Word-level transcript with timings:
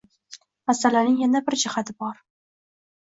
Masalaning 0.71 1.19
yana 1.25 1.43
bir 1.51 1.59
jihati 1.65 1.97
bor. 2.05 2.17